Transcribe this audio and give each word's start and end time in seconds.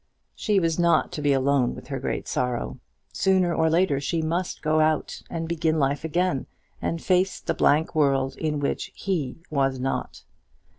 She 0.33 0.59
was 0.59 0.79
not 0.79 1.11
to 1.11 1.21
be 1.21 1.31
alone 1.31 1.75
with 1.75 1.89
her 1.89 1.99
great 1.99 2.27
sorrow. 2.27 2.79
Sooner 3.13 3.53
or 3.53 3.69
later 3.69 3.99
she 3.99 4.23
must 4.23 4.63
go 4.63 4.79
out 4.79 5.21
and 5.29 5.47
begin 5.47 5.77
life 5.77 6.03
again, 6.03 6.47
and 6.81 6.99
face 6.99 7.39
the 7.39 7.53
blank 7.53 7.93
world 7.93 8.35
in 8.37 8.59
which 8.59 8.91
he 8.95 9.37
was 9.51 9.79
not. 9.79 10.23